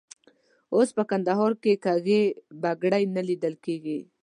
اوس 0.75 0.89
په 0.97 1.03
کندهار 1.11 1.51
کې 1.63 1.73
کږې 1.85 2.21
بګړۍ 2.61 3.03
نه 3.15 3.21
لیدل 3.29 3.55
کېږي. 3.65 3.99